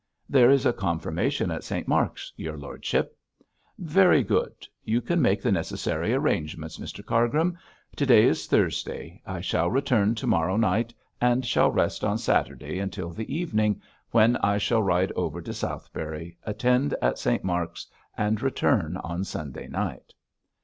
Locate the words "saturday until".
12.17-13.11